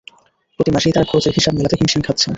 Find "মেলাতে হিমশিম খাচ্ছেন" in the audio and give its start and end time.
1.55-2.29